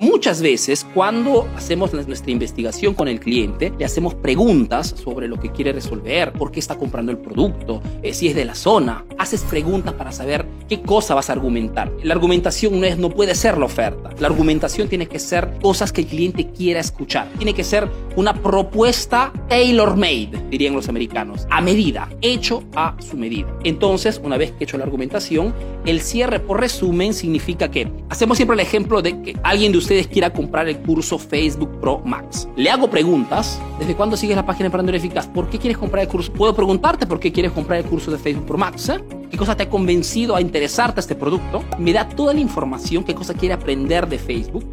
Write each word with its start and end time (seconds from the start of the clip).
Muchas 0.00 0.40
veces 0.40 0.86
cuando 0.94 1.48
hacemos 1.56 1.92
nuestra 1.92 2.30
investigación 2.30 2.94
con 2.94 3.08
el 3.08 3.18
cliente, 3.18 3.72
le 3.76 3.84
hacemos 3.84 4.14
preguntas 4.14 4.94
sobre 4.96 5.26
lo 5.26 5.40
que 5.40 5.50
quiere 5.50 5.72
resolver, 5.72 6.32
por 6.32 6.52
qué 6.52 6.60
está 6.60 6.76
comprando 6.76 7.10
el 7.10 7.18
producto, 7.18 7.82
eh, 8.04 8.14
si 8.14 8.28
es 8.28 8.36
de 8.36 8.44
la 8.44 8.54
zona. 8.54 9.04
Haces 9.18 9.42
preguntas 9.42 9.94
para 9.94 10.12
saber 10.12 10.46
qué 10.68 10.80
cosa 10.80 11.14
vas 11.14 11.28
a 11.28 11.32
argumentar. 11.32 11.92
La 12.02 12.14
argumentación 12.14 12.80
no, 12.80 12.86
es, 12.86 12.98
no 12.98 13.10
puede 13.10 13.34
ser 13.34 13.58
la 13.58 13.64
oferta. 13.64 14.10
La 14.18 14.28
argumentación 14.28 14.88
tiene 14.88 15.06
que 15.06 15.18
ser 15.18 15.58
cosas 15.60 15.92
que 15.92 16.02
el 16.02 16.06
cliente 16.06 16.50
quiera 16.50 16.80
escuchar. 16.80 17.28
Tiene 17.36 17.52
que 17.52 17.64
ser 17.64 17.88
una 18.16 18.34
propuesta 18.34 19.32
tailor-made, 19.48 20.30
dirían 20.50 20.74
los 20.74 20.88
americanos, 20.88 21.46
a 21.50 21.60
medida, 21.60 22.08
hecho 22.20 22.62
a 22.76 22.96
su 23.00 23.16
medida. 23.16 23.48
Entonces, 23.64 24.20
una 24.22 24.36
vez 24.36 24.52
que 24.52 24.58
he 24.60 24.64
hecho 24.64 24.78
la 24.78 24.84
argumentación, 24.84 25.54
el 25.84 26.00
cierre 26.00 26.40
por 26.40 26.60
resumen 26.60 27.14
significa 27.14 27.70
que 27.70 27.90
hacemos 28.10 28.36
siempre 28.36 28.54
el 28.54 28.60
ejemplo 28.60 29.02
de 29.02 29.20
que 29.22 29.36
alguien 29.42 29.72
de 29.72 29.78
ustedes 29.78 30.06
quiera 30.06 30.32
comprar 30.32 30.68
el 30.68 30.78
curso 30.78 31.18
Facebook 31.18 31.80
Pro 31.80 32.00
Max. 32.04 32.48
Le 32.56 32.70
hago 32.70 32.88
preguntas. 32.90 33.60
¿Desde 33.78 33.94
cuándo 33.94 34.16
sigues 34.16 34.36
la 34.36 34.44
página 34.44 34.66
Emprendedor 34.66 34.96
Eficaz? 34.96 35.26
¿Por 35.28 35.48
qué 35.48 35.58
quieres 35.58 35.78
comprar 35.78 36.02
el 36.02 36.08
curso? 36.08 36.32
¿Puedo 36.32 36.54
preguntarte 36.54 37.06
por 37.06 37.20
qué 37.20 37.32
quieres 37.32 37.52
comprar 37.52 37.78
el 37.78 37.84
curso 37.84 38.10
de 38.10 38.18
Facebook 38.18 38.46
Pro 38.46 38.58
Max? 38.58 38.88
Eh? 38.88 39.17
¿Qué 39.30 39.36
cosa 39.36 39.56
te 39.56 39.64
ha 39.64 39.68
convencido 39.68 40.34
a 40.36 40.40
interesarte 40.40 41.00
a 41.00 41.02
este 41.02 41.14
producto? 41.14 41.62
Me 41.78 41.92
da 41.92 42.08
toda 42.08 42.32
la 42.32 42.40
información, 42.40 43.04
qué 43.04 43.14
cosa 43.14 43.34
quiere 43.34 43.54
aprender 43.54 44.08
de 44.08 44.18
Facebook. 44.18 44.64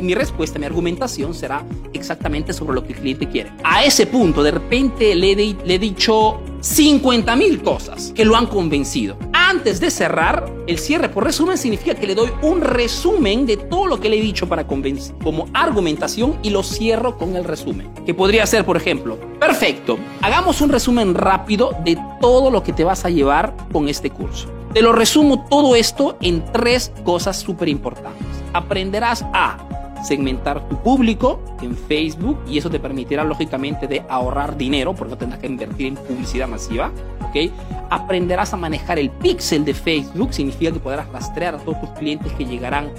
Mi 0.00 0.14
respuesta, 0.14 0.58
mi 0.58 0.66
argumentación 0.66 1.34
será 1.34 1.64
exactamente 1.92 2.52
sobre 2.52 2.74
lo 2.74 2.84
que 2.84 2.92
el 2.92 3.00
cliente 3.00 3.28
quiere. 3.28 3.52
A 3.64 3.84
ese 3.84 4.06
punto, 4.06 4.42
de 4.42 4.52
repente 4.52 5.14
le, 5.14 5.34
le 5.34 5.74
he 5.74 5.78
dicho 5.78 6.40
50 6.60 7.36
mil 7.36 7.62
cosas 7.62 8.12
que 8.14 8.24
lo 8.24 8.36
han 8.36 8.46
convencido. 8.46 9.18
Antes 9.32 9.80
de 9.80 9.90
cerrar, 9.90 10.50
el 10.66 10.78
cierre 10.78 11.10
por 11.10 11.24
resumen 11.24 11.58
significa 11.58 11.94
que 11.94 12.06
le 12.06 12.14
doy 12.14 12.30
un 12.40 12.62
resumen 12.62 13.44
de 13.44 13.58
todo 13.58 13.86
lo 13.86 14.00
que 14.00 14.08
le 14.08 14.18
he 14.18 14.22
dicho 14.22 14.48
para 14.48 14.66
convencer 14.66 15.14
como 15.22 15.48
argumentación 15.52 16.38
y 16.42 16.50
lo 16.50 16.62
cierro 16.62 17.18
con 17.18 17.36
el 17.36 17.44
resumen. 17.44 17.92
Que 18.06 18.14
podría 18.14 18.46
ser, 18.46 18.64
por 18.64 18.76
ejemplo, 18.78 19.18
perfecto, 19.46 19.98
hagamos 20.22 20.62
un 20.62 20.70
resumen 20.70 21.14
rápido 21.14 21.76
de 21.84 21.98
todo 22.18 22.50
lo 22.50 22.62
que 22.62 22.72
te 22.72 22.82
vas 22.82 23.04
a 23.04 23.10
llevar 23.10 23.54
con 23.72 23.90
este 23.90 24.08
curso. 24.08 24.48
Te 24.72 24.80
lo 24.80 24.92
resumo 24.92 25.44
todo 25.50 25.76
esto 25.76 26.16
en 26.22 26.42
tres 26.50 26.90
cosas 27.04 27.40
súper 27.40 27.68
importantes. 27.68 28.26
Aprenderás 28.54 29.22
a 29.34 29.58
segmentar 30.02 30.66
tu 30.68 30.82
público 30.82 31.42
en 31.60 31.76
Facebook 31.76 32.38
y 32.48 32.56
eso 32.56 32.70
te 32.70 32.80
permitirá 32.80 33.22
lógicamente 33.22 33.86
de 33.86 34.02
ahorrar 34.08 34.56
dinero 34.56 34.94
porque 34.94 35.10
no 35.10 35.18
tendrás 35.18 35.40
que 35.40 35.46
invertir 35.46 35.88
en 35.88 35.96
publicidad 35.96 36.48
masiva, 36.48 36.90
¿ok? 37.28 37.52
Aprenderás 37.90 38.54
a 38.54 38.56
manejar 38.56 38.98
el 38.98 39.10
pixel 39.10 39.62
de 39.66 39.74
Facebook, 39.74 40.32
significa 40.32 40.72
que 40.72 40.80
podrás 40.80 41.06
rastrear 41.10 41.56
a 41.56 41.58
todos 41.58 41.80
tus 41.82 41.90
clientes 41.90 42.32
que 42.32 42.46
llegarán 42.46 42.90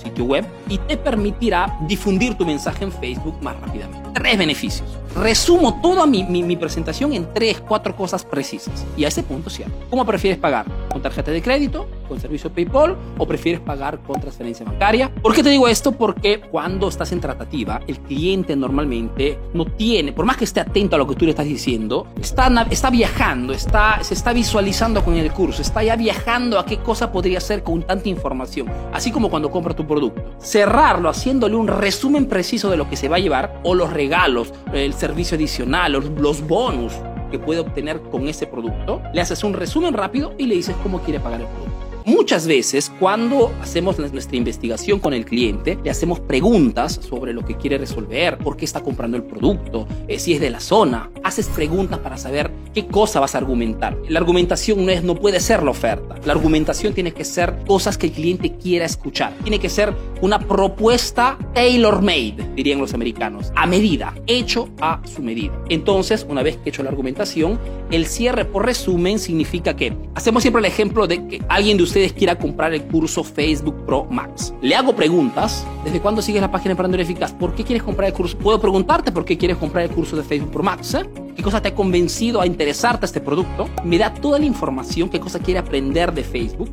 sitio 0.00 0.24
web 0.24 0.44
y 0.68 0.78
te 0.78 0.96
permitirá 0.96 1.78
difundir 1.86 2.34
tu 2.34 2.44
mensaje 2.44 2.84
en 2.84 2.92
Facebook 2.92 3.36
más 3.42 3.60
rápidamente. 3.60 4.10
Tres 4.14 4.38
beneficios. 4.38 4.88
Resumo 5.14 5.80
toda 5.82 6.06
mi, 6.06 6.22
mi, 6.22 6.56
presentación 6.56 7.12
en 7.12 7.32
tres, 7.34 7.60
cuatro 7.66 7.96
cosas 7.96 8.24
precisas. 8.24 8.86
Y 8.96 9.04
a 9.04 9.08
ese 9.08 9.24
punto 9.24 9.50
cierto. 9.50 9.74
¿Cómo 9.90 10.04
prefieres 10.06 10.38
pagar? 10.38 10.66
¿Con 10.90 11.02
tarjeta 11.02 11.32
de 11.32 11.42
crédito? 11.42 11.88
¿Con 12.08 12.20
servicio 12.20 12.50
PayPal? 12.50 12.96
¿O 13.18 13.26
prefieres 13.26 13.60
pagar 13.60 13.98
con 14.00 14.20
transferencia 14.20 14.64
bancaria? 14.64 15.12
¿Por 15.20 15.34
qué 15.34 15.42
te 15.42 15.50
digo 15.50 15.66
esto? 15.66 15.92
Porque 15.92 16.40
cuando 16.40 16.88
estás 16.88 17.10
en 17.10 17.20
tratativa, 17.20 17.80
el 17.88 17.98
cliente 18.00 18.54
normalmente 18.54 19.38
no 19.52 19.64
tiene, 19.64 20.12
por 20.12 20.24
más 20.24 20.36
que 20.36 20.44
esté 20.44 20.60
atento 20.60 20.94
a 20.94 20.98
lo 20.98 21.08
que 21.08 21.16
tú 21.16 21.24
le 21.24 21.32
estás 21.32 21.46
diciendo, 21.46 22.06
está, 22.20 22.66
está 22.70 22.90
viajando, 22.90 23.52
está, 23.52 24.02
se 24.02 24.14
está 24.14 24.32
visualizando 24.32 25.04
con 25.04 25.16
el 25.16 25.32
curso, 25.32 25.62
está 25.62 25.82
ya 25.82 25.96
viajando 25.96 26.58
a 26.58 26.66
qué 26.66 26.78
cosa 26.78 27.10
podría 27.10 27.40
ser 27.40 27.64
con 27.64 27.82
tanta 27.82 28.08
información. 28.08 28.70
Así 28.92 29.10
como 29.10 29.28
cuando 29.28 29.50
compra 29.50 29.74
tu 29.74 29.86
producto. 29.90 30.22
Cerrarlo 30.38 31.08
haciéndole 31.08 31.56
un 31.56 31.66
resumen 31.66 32.26
preciso 32.26 32.70
de 32.70 32.76
lo 32.76 32.88
que 32.88 32.96
se 32.96 33.08
va 33.08 33.16
a 33.16 33.18
llevar 33.18 33.60
o 33.64 33.74
los 33.74 33.92
regalos, 33.92 34.54
el 34.72 34.94
servicio 34.94 35.34
adicional, 35.36 35.92
los, 35.92 36.46
bonus 36.46 36.92
que 37.30 37.38
puede 37.38 37.60
obtener 37.60 38.00
con 38.00 38.28
ese 38.28 38.46
producto, 38.46 39.02
le 39.12 39.20
haces 39.20 39.42
un 39.44 39.52
resumen 39.52 39.92
rápido 39.92 40.32
y 40.38 40.46
le 40.46 40.54
dices 40.54 40.74
cómo 40.82 41.00
quiere 41.00 41.20
pagar 41.20 41.40
el 41.40 41.46
producto. 41.48 41.80
Muchas 42.04 42.46
veces 42.46 42.90
cuando 42.98 43.52
hacemos 43.60 43.98
nuestra 43.98 44.36
investigación 44.36 45.00
con 45.00 45.12
el 45.12 45.24
cliente, 45.24 45.78
le 45.84 45.90
hacemos 45.90 46.18
preguntas 46.18 46.94
sobre 46.94 47.32
lo 47.32 47.44
que 47.44 47.56
quiere 47.56 47.76
resolver, 47.76 48.38
por 48.38 48.56
qué 48.56 48.64
está 48.64 48.82
comprando 48.82 49.16
el 49.16 49.24
producto, 49.24 49.86
eh, 50.08 50.18
si 50.18 50.32
es 50.32 50.40
de 50.40 50.50
la 50.50 50.60
zona. 50.60 51.10
Haces 51.22 51.48
preguntas 51.48 51.98
para 51.98 52.16
saber 52.16 52.50
qué 52.74 52.86
cosa 52.86 53.20
vas 53.20 53.34
a 53.34 53.38
argumentar. 53.38 53.96
La 54.08 54.20
argumentación 54.20 54.84
no, 54.84 54.92
es, 54.92 55.02
no 55.02 55.14
puede 55.14 55.40
ser 55.40 55.62
la 55.62 55.70
oferta. 55.70 56.16
La 56.24 56.32
argumentación 56.32 56.92
tiene 56.92 57.12
que 57.12 57.24
ser 57.24 57.56
cosas 57.66 57.98
que 57.98 58.06
el 58.06 58.12
cliente 58.12 58.56
quiera 58.56 58.84
escuchar. 58.84 59.34
Tiene 59.42 59.58
que 59.58 59.68
ser 59.68 59.94
una 60.20 60.38
propuesta 60.38 61.38
tailor-made, 61.54 62.52
dirían 62.54 62.78
los 62.78 62.94
americanos, 62.94 63.52
a 63.56 63.66
medida, 63.66 64.14
hecho 64.26 64.68
a 64.80 65.00
su 65.04 65.22
medida. 65.22 65.52
Entonces, 65.68 66.26
una 66.28 66.42
vez 66.42 66.56
que 66.56 66.64
he 66.66 66.68
hecho 66.70 66.82
la 66.82 66.90
argumentación, 66.90 67.58
el 67.90 68.06
cierre 68.06 68.44
por 68.44 68.66
resumen 68.66 69.18
significa 69.18 69.74
que 69.74 69.96
hacemos 70.14 70.42
siempre 70.42 70.60
el 70.60 70.66
ejemplo 70.66 71.06
de 71.06 71.26
que 71.26 71.42
alguien 71.48 71.76
de 71.76 71.84
ustedes 71.84 72.12
quiera 72.12 72.38
comprar 72.38 72.72
el 72.74 72.82
curso 72.84 73.24
Facebook 73.24 73.84
Pro 73.86 74.06
Max. 74.10 74.54
Le 74.62 74.74
hago 74.74 74.94
preguntas. 74.94 75.66
¿Desde 75.84 76.00
cuándo 76.00 76.22
sigues 76.22 76.42
la 76.42 76.50
página 76.50 76.72
Emprendedor 76.72 77.00
Eficaz? 77.00 77.32
¿Por 77.32 77.54
qué 77.54 77.64
quieres 77.64 77.82
comprar 77.82 78.08
el 78.08 78.14
curso? 78.14 78.36
¿Puedo 78.38 78.60
preguntarte 78.60 79.12
por 79.12 79.24
qué 79.24 79.38
quieres 79.38 79.56
comprar 79.56 79.84
el 79.84 79.90
curso 79.90 80.16
de 80.16 80.22
Facebook 80.22 80.50
Pro 80.50 80.62
Max? 80.62 80.94
Eh? 80.94 81.19
¿Qué 81.36 81.42
cosa 81.42 81.62
te 81.62 81.68
ha 81.68 81.74
convencido 81.74 82.40
a 82.40 82.46
interesarte 82.46 83.04
a 83.04 83.06
este 83.06 83.20
producto? 83.20 83.68
Me 83.84 83.98
da 83.98 84.12
toda 84.12 84.38
la 84.38 84.44
información, 84.44 85.08
qué 85.08 85.20
cosa 85.20 85.38
quiere 85.38 85.60
aprender 85.60 86.12
de 86.12 86.24
Facebook. 86.24 86.70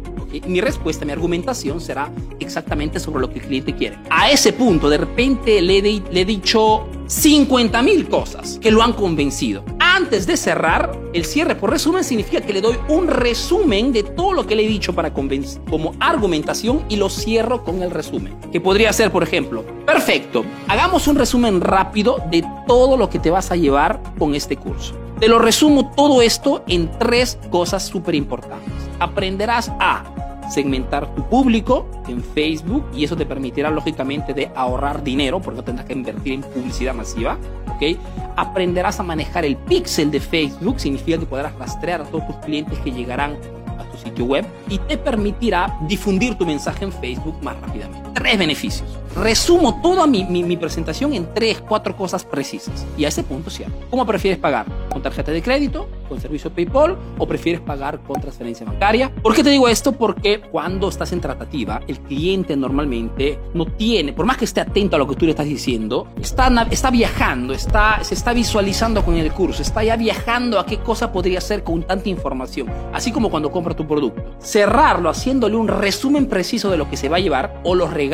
Mi 0.48 0.60
respuesta, 0.62 1.06
mi 1.06 1.12
argumentación 1.12 1.80
será 1.80 2.12
exactamente 2.40 3.00
sobre 3.00 3.22
lo 3.22 3.30
que 3.30 3.40
el 3.40 3.46
cliente 3.46 3.76
quiere. 3.76 3.98
A 4.10 4.30
ese 4.30 4.54
punto, 4.54 4.90
de 4.90 4.98
repente 4.98 5.62
le, 5.62 5.82
le 5.82 6.22
he 6.22 6.26
dicho 6.26 6.88
50 7.08 7.82
mil 7.82 8.10
cosas 8.10 8.60
que 8.60 8.72
lo 8.72 8.84
han 8.84 8.94
convencido. 8.94 9.64
Antes 9.98 10.28
de 10.28 10.38
cerrar, 10.38 10.96
el 11.12 11.26
cierre 11.26 11.56
por 11.56 11.72
resumen 11.72 12.04
significa 12.04 12.40
que 12.40 12.54
le 12.54 12.62
doy 12.62 12.78
un 12.88 13.08
resumen 13.08 13.92
de 13.92 14.04
todo 14.04 14.32
lo 14.32 14.46
que 14.46 14.56
le 14.56 14.64
he 14.64 14.68
dicho 14.68 14.94
para 14.94 15.12
convencer 15.12 15.60
como 15.68 15.96
argumentación 16.00 16.84
y 16.88 16.98
lo 16.98 17.10
cierro 17.10 17.64
con 17.64 17.82
el 17.82 17.90
resumen. 17.90 18.38
Que 18.52 18.62
podría 18.62 18.94
ser, 18.94 19.10
por 19.10 19.24
ejemplo, 19.24 19.66
perfecto, 19.88 20.46
hagamos 20.68 21.08
un 21.08 21.16
resumen 21.16 21.62
rápido 21.62 22.22
de 22.30 22.46
todo 22.68 22.96
lo 22.96 23.10
que 23.10 23.18
te 23.18 23.32
vas 23.32 23.50
a 23.50 23.56
llevar 23.56 24.00
con 24.20 24.36
este 24.36 24.56
curso. 24.56 24.94
Te 25.20 25.28
lo 25.28 25.40
resumo 25.40 25.92
todo 25.96 26.22
esto 26.22 26.64
en 26.68 26.92
tres 27.00 27.40
cosas 27.50 27.84
súper 27.84 28.14
importantes. 28.14 28.72
Aprenderás 29.00 29.72
a 29.80 30.04
segmentar 30.50 31.14
tu 31.16 31.28
público 31.28 31.86
en 32.08 32.24
Facebook 32.24 32.86
y 32.94 33.04
eso 33.04 33.16
te 33.16 33.26
permitirá 33.26 33.70
lógicamente 33.70 34.34
de 34.34 34.52
ahorrar 34.56 35.04
dinero 35.04 35.42
porque 35.42 35.58
no 35.58 35.64
tendrás 35.64 35.88
que 35.88 35.94
invertir 35.94 36.34
en 36.34 36.42
publicidad 36.42 36.94
masiva, 36.94 37.38
¿ok? 37.76 37.98
Aprenderás 38.36 39.00
a 39.00 39.04
manejar 39.04 39.46
el 39.46 39.58
pixel 39.58 40.12
de 40.12 40.20
Facebook, 40.20 40.80
significa 40.80 41.18
que 41.18 41.26
podrás 41.26 41.54
rastrear 41.56 42.02
a 42.02 42.06
todos 42.06 42.26
tus 42.28 42.36
clientes 42.38 42.78
que 42.80 42.92
llegarán 42.92 43.38
a 43.78 43.84
tu 43.84 43.98
sitio 43.98 44.26
web 44.26 44.46
y 44.70 44.78
te 44.80 44.98
permitirá 44.98 45.78
difundir 45.88 46.36
tu 46.36 46.46
mensaje 46.46 46.86
en 46.86 46.92
Facebook 46.92 47.36
más 47.42 47.60
rápidamente. 47.62 48.07
Tres 48.18 48.38
beneficios. 48.40 48.98
Resumo 49.16 49.82
toda 49.82 50.06
mi, 50.06 50.24
mi, 50.24 50.58
presentación 50.58 51.14
en 51.14 51.34
tres, 51.34 51.60
cuatro 51.68 51.96
cosas 51.98 52.24
precisas 52.24 52.86
y 52.98 53.06
a 53.06 53.08
ese 53.08 53.24
punto 53.24 53.50
cierto. 53.50 53.76
¿Cómo 53.90 54.06
prefieres 54.06 54.38
pagar? 54.38 54.68
¿Con 54.92 55.02
tarjeta 55.02 55.32
de 55.32 55.42
crédito? 55.42 55.90
¿Con 56.08 56.22
servicio 56.22 56.52
PayPal? 56.52 56.96
¿O 57.18 57.28
prefieres 57.28 57.62
pagar 57.62 58.00
con 58.00 58.22
transferencia 58.22 58.66
bancaria? 58.66 59.12
¿Por 59.24 59.34
qué 59.34 59.44
te 59.44 59.50
digo 59.50 59.68
esto? 59.68 59.92
Porque 59.92 60.40
cuando 60.40 60.88
estás 60.88 61.14
en 61.14 61.22
tratativa, 61.22 61.82
el 61.88 62.00
cliente 62.00 62.56
normalmente 62.56 63.40
no 63.56 63.66
tiene, 63.66 64.14
por 64.14 64.28
más 64.28 64.38
que 64.38 64.46
esté 64.46 64.62
atento 64.62 64.96
a 64.96 65.00
lo 65.00 65.08
que 65.08 65.16
tú 65.16 65.26
le 65.26 65.32
estás 65.32 65.48
diciendo, 65.48 66.08
está, 66.22 66.50
está 66.70 66.92
viajando, 66.92 67.54
está, 67.54 68.04
se 68.04 68.14
está 68.14 68.34
visualizando 68.34 69.04
con 69.04 69.16
el 69.16 69.32
curso, 69.32 69.64
está 69.64 69.84
ya 69.84 69.96
viajando 69.96 70.60
a 70.60 70.66
qué 70.68 70.78
cosa 70.78 71.12
podría 71.12 71.42
ser 71.42 71.64
con 71.64 71.84
tanta 71.84 72.08
información, 72.08 72.68
así 72.94 73.12
como 73.12 73.32
cuando 73.32 73.52
compra 73.52 73.76
tu 73.76 73.88
producto. 73.88 74.36
Cerrarlo 74.40 75.10
haciéndole 75.10 75.56
un 75.56 75.68
resumen 75.68 76.28
preciso 76.28 76.70
de 76.70 76.78
lo 76.78 76.88
que 76.88 76.98
se 76.98 77.10
va 77.10 77.18
a 77.18 77.20
llevar 77.20 77.62
o 77.64 77.74
los 77.74 77.92
regalos, 77.92 78.07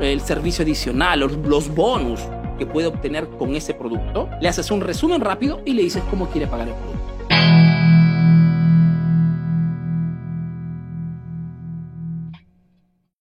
el 0.00 0.20
servicio 0.20 0.62
adicional, 0.62 1.20
los 1.20 1.74
bonus 1.74 2.20
que 2.58 2.66
puede 2.66 2.86
obtener 2.86 3.28
con 3.38 3.54
ese 3.54 3.74
producto, 3.74 4.28
le 4.40 4.48
haces 4.48 4.70
un 4.70 4.80
resumen 4.80 5.20
rápido 5.20 5.60
y 5.64 5.72
le 5.72 5.82
dices 5.82 6.02
cómo 6.10 6.28
quiere 6.28 6.46
pagar 6.46 6.68
el 6.68 6.74
producto. 6.74 7.03